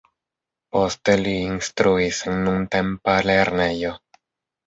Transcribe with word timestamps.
Poste 0.75 1.13
li 1.25 1.33
instruis 1.49 2.21
en 2.31 2.41
nuntempa 2.47 3.17
lernejo. 3.31 3.93